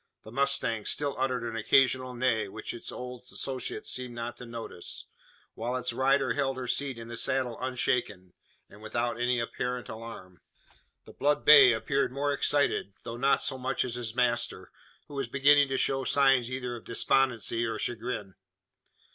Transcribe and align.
The 0.23 0.31
mustang 0.31 0.85
still 0.87 1.13
uttered 1.19 1.43
an 1.43 1.55
occasional 1.55 2.15
neigh, 2.15 2.47
which 2.47 2.73
its 2.73 2.91
old 2.91 3.21
associates 3.31 3.91
seemed 3.91 4.15
not 4.15 4.35
to 4.37 4.47
notice; 4.47 5.05
while 5.53 5.75
its 5.75 5.93
rider 5.93 6.33
held 6.33 6.57
her 6.57 6.65
seat 6.67 6.97
in 6.97 7.07
the 7.07 7.15
saddle 7.15 7.55
unshaken, 7.61 8.33
and 8.67 8.81
without 8.81 9.19
any 9.19 9.39
apparent 9.39 9.89
alarm. 9.89 10.41
The 11.05 11.13
blood 11.13 11.45
bay 11.45 11.71
appeared 11.71 12.11
more 12.11 12.33
excited, 12.33 12.93
though 13.03 13.17
not 13.17 13.43
so 13.43 13.59
much 13.59 13.85
as 13.85 13.93
his 13.93 14.15
master; 14.15 14.71
who 15.07 15.13
was 15.13 15.27
beginning 15.27 15.67
to 15.67 15.77
show 15.77 16.03
signs 16.03 16.49
either 16.49 16.75
of 16.75 16.83
despondency 16.83 17.63
or 17.67 17.77
chagrin. 17.77 18.33